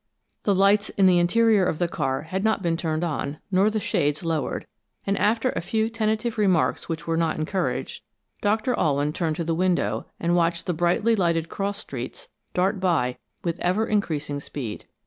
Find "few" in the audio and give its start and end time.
5.61-5.91